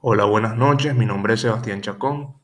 Hola, 0.00 0.26
buenas 0.26 0.56
noches. 0.56 0.94
Mi 0.94 1.04
nombre 1.04 1.34
es 1.34 1.40
Sebastián 1.40 1.80
Chacón. 1.80 2.36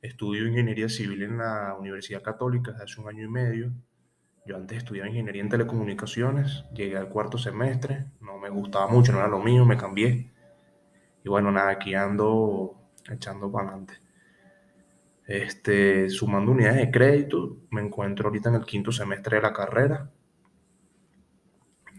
Estudio 0.00 0.46
ingeniería 0.46 0.88
civil 0.88 1.24
en 1.24 1.38
la 1.38 1.74
Universidad 1.76 2.22
Católica 2.22 2.70
desde 2.70 2.84
hace 2.84 3.00
un 3.00 3.08
año 3.08 3.24
y 3.24 3.28
medio. 3.28 3.72
Yo 4.46 4.54
antes 4.54 4.78
estudiaba 4.78 5.08
ingeniería 5.08 5.42
en 5.42 5.48
telecomunicaciones, 5.48 6.66
llegué 6.72 6.96
al 6.96 7.08
cuarto 7.08 7.36
semestre, 7.36 8.12
no 8.20 8.38
me 8.38 8.48
gustaba 8.48 8.86
mucho, 8.86 9.10
no 9.10 9.18
era 9.18 9.26
lo 9.26 9.40
mío, 9.40 9.64
me 9.64 9.76
cambié. 9.76 10.30
Y 11.24 11.28
bueno, 11.28 11.50
nada, 11.50 11.70
aquí 11.70 11.96
ando 11.96 12.76
echando 13.10 13.50
para 13.50 13.70
adelante. 13.70 13.94
Este, 15.26 16.08
sumando 16.08 16.52
unidades 16.52 16.76
de 16.76 16.90
crédito, 16.92 17.56
me 17.70 17.80
encuentro 17.80 18.28
ahorita 18.28 18.50
en 18.50 18.54
el 18.54 18.64
quinto 18.64 18.92
semestre 18.92 19.38
de 19.38 19.42
la 19.42 19.52
carrera. 19.52 20.12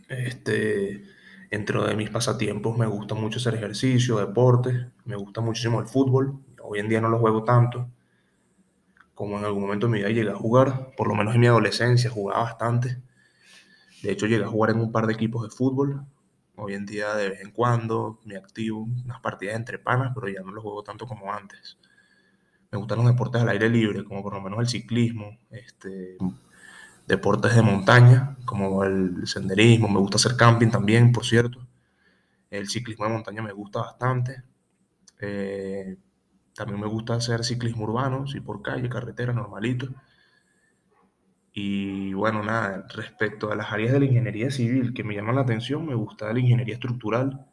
Este, 0.07 1.03
Dentro 1.49 1.85
de 1.85 1.95
mis 1.95 2.09
pasatiempos 2.09 2.77
me 2.77 2.85
gusta 2.85 3.15
mucho 3.15 3.39
hacer 3.39 3.55
ejercicio, 3.55 4.17
deporte, 4.19 4.91
me 5.05 5.15
gusta 5.15 5.41
muchísimo 5.41 5.79
el 5.79 5.87
fútbol. 5.87 6.39
Hoy 6.61 6.79
en 6.79 6.89
día 6.89 7.01
no 7.01 7.09
lo 7.09 7.19
juego 7.19 7.43
tanto 7.43 7.89
como 9.19 9.37
en 9.37 9.43
algún 9.43 9.63
momento 9.63 9.87
de 9.87 9.91
mi 9.91 9.97
vida 9.97 10.07
llegué 10.07 10.29
a 10.29 10.35
jugar, 10.35 10.93
por 10.95 11.09
lo 11.09 11.13
menos 11.13 11.35
en 11.35 11.41
mi 11.41 11.47
adolescencia 11.47 12.09
jugaba 12.09 12.43
bastante. 12.43 13.01
De 14.01 14.13
hecho 14.13 14.27
llegué 14.27 14.45
a 14.45 14.47
jugar 14.47 14.69
en 14.69 14.79
un 14.79 14.93
par 14.93 15.07
de 15.07 15.13
equipos 15.13 15.43
de 15.43 15.49
fútbol. 15.49 16.05
Hoy 16.55 16.73
en 16.73 16.85
día 16.85 17.13
de 17.15 17.31
vez 17.31 17.41
en 17.41 17.51
cuando 17.51 18.21
me 18.23 18.37
activo 18.37 18.79
unas 18.79 19.19
partidas 19.19 19.57
entre 19.57 19.77
panas, 19.77 20.13
pero 20.15 20.29
ya 20.29 20.39
no 20.39 20.53
lo 20.53 20.61
juego 20.61 20.83
tanto 20.83 21.05
como 21.05 21.33
antes. 21.33 21.77
Me 22.71 22.77
gustan 22.77 22.99
los 22.99 23.07
deportes 23.07 23.41
al 23.41 23.49
aire 23.49 23.67
libre, 23.67 24.05
como 24.05 24.23
por 24.23 24.35
lo 24.35 24.39
menos 24.39 24.57
el 24.57 24.69
ciclismo, 24.69 25.37
este, 25.49 26.17
deportes 27.09 27.55
de 27.55 27.63
montaña, 27.63 28.37
como 28.45 28.83
el 28.83 29.27
senderismo, 29.27 29.89
me 29.89 29.99
gusta 29.99 30.17
hacer 30.17 30.37
camping 30.37 30.69
también, 30.69 31.11
por 31.11 31.25
cierto. 31.25 31.59
El 32.51 32.69
ciclismo 32.69 33.05
de 33.05 33.11
montaña 33.13 33.41
me 33.41 33.51
gusta 33.51 33.79
bastante. 33.79 34.43
Eh, 35.19 35.97
también 36.53 36.79
me 36.79 36.87
gusta 36.87 37.15
hacer 37.15 37.43
ciclismo 37.43 37.85
urbano, 37.85 38.27
sí 38.27 38.39
por 38.41 38.61
calle, 38.61 38.87
carretera, 38.89 39.33
normalito. 39.33 39.87
Y 41.51 42.13
bueno, 42.13 42.43
nada, 42.43 42.85
respecto 42.93 43.51
a 43.51 43.55
las 43.55 43.71
áreas 43.71 43.91
de 43.93 43.99
la 44.01 44.05
ingeniería 44.05 44.51
civil 44.51 44.93
que 44.93 45.03
me 45.03 45.15
llaman 45.15 45.35
la 45.35 45.41
atención, 45.41 45.85
me 45.87 45.95
gusta 45.95 46.31
la 46.31 46.39
ingeniería 46.39 46.75
estructural 46.75 47.47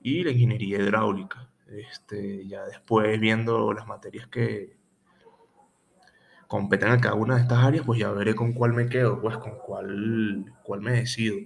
y 0.00 0.24
la 0.24 0.30
ingeniería 0.30 0.78
hidráulica. 0.78 1.50
Este, 1.66 2.46
ya 2.46 2.64
después 2.64 3.20
viendo 3.20 3.74
las 3.74 3.86
materias 3.86 4.28
que, 4.28 4.78
competen 6.48 6.88
a 6.90 7.00
cada 7.00 7.14
una 7.14 7.36
de 7.36 7.42
estas 7.42 7.58
áreas, 7.58 7.84
pues 7.86 8.00
ya 8.00 8.10
veré 8.10 8.34
con 8.34 8.52
cuál 8.54 8.72
me 8.72 8.88
quedo, 8.88 9.20
pues 9.20 9.36
con 9.36 9.58
cuál, 9.58 10.46
cuál 10.64 10.80
me 10.80 10.92
decido. 10.92 11.36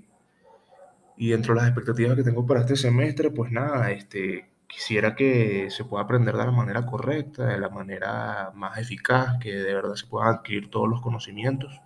Y 1.16 1.30
dentro 1.30 1.54
de 1.54 1.60
las 1.60 1.68
expectativas 1.68 2.16
que 2.16 2.22
tengo 2.22 2.46
para 2.46 2.60
este 2.60 2.76
semestre, 2.76 3.30
pues 3.30 3.52
nada, 3.52 3.90
este, 3.90 4.48
quisiera 4.66 5.14
que 5.14 5.68
se 5.70 5.84
pueda 5.84 6.04
aprender 6.04 6.36
de 6.36 6.44
la 6.46 6.52
manera 6.52 6.86
correcta, 6.86 7.46
de 7.46 7.58
la 7.58 7.68
manera 7.68 8.52
más 8.54 8.78
eficaz, 8.78 9.38
que 9.40 9.52
de 9.52 9.74
verdad 9.74 9.94
se 9.94 10.06
puedan 10.06 10.36
adquirir 10.36 10.70
todos 10.70 10.88
los 10.88 11.02
conocimientos. 11.02 11.80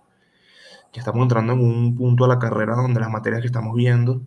Ya 0.93 1.01
estamos 1.01 1.23
entrando 1.23 1.53
en 1.53 1.59
un 1.59 1.95
punto 1.95 2.25
de 2.25 2.29
la 2.29 2.39
carrera 2.39 2.75
donde 2.75 2.99
las 2.99 3.09
materias 3.09 3.41
que 3.41 3.47
estamos 3.47 3.75
viendo, 3.75 4.21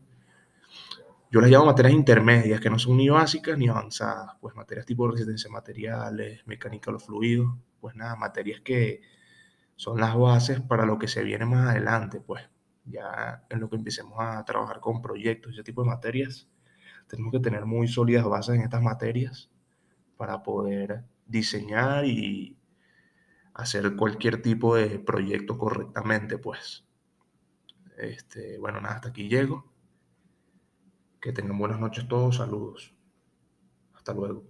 yo 1.30 1.40
las 1.40 1.50
llamo 1.50 1.66
materias 1.66 1.94
intermedias, 1.94 2.60
que 2.60 2.70
no 2.70 2.78
son 2.78 2.96
ni 2.96 3.08
básicas 3.08 3.56
ni 3.56 3.68
avanzadas, 3.68 4.32
pues 4.40 4.56
materias 4.56 4.84
tipo 4.84 5.08
resistencia 5.08 5.48
materiales, 5.48 6.44
mecánica 6.46 6.90
de 6.90 6.94
los 6.94 7.04
fluidos, 7.04 7.54
pues 7.80 7.94
nada, 7.96 8.16
materias 8.16 8.60
que 8.60 9.02
son 9.76 9.98
las 10.00 10.16
bases 10.16 10.60
para 10.60 10.86
lo 10.86 10.98
que 10.98 11.08
se 11.08 11.24
viene 11.24 11.46
más 11.46 11.70
adelante, 11.70 12.20
pues 12.20 12.48
ya 12.84 13.46
en 13.48 13.60
lo 13.60 13.70
que 13.70 13.76
empecemos 13.76 14.18
a 14.20 14.44
trabajar 14.44 14.80
con 14.80 15.02
proyectos, 15.02 15.52
ese 15.52 15.62
tipo 15.62 15.82
de 15.82 15.88
materias, 15.90 16.48
tenemos 17.08 17.32
que 17.32 17.40
tener 17.40 17.66
muy 17.66 17.88
sólidas 17.88 18.24
bases 18.24 18.56
en 18.56 18.62
estas 18.62 18.82
materias 18.82 19.50
para 20.16 20.42
poder 20.42 21.04
diseñar 21.26 22.04
y 22.04 22.58
hacer 23.54 23.96
cualquier 23.96 24.42
tipo 24.42 24.76
de 24.76 24.98
proyecto 24.98 25.58
correctamente, 25.58 26.38
pues. 26.38 26.86
Este, 27.98 28.58
bueno, 28.58 28.80
nada, 28.80 28.96
hasta 28.96 29.08
aquí 29.10 29.28
llego. 29.28 29.70
Que 31.20 31.32
tengan 31.32 31.58
buenas 31.58 31.80
noches 31.80 32.08
todos, 32.08 32.36
saludos. 32.36 32.94
Hasta 33.94 34.12
luego. 34.14 34.49